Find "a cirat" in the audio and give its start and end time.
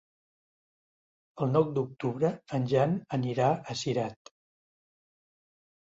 3.55-4.37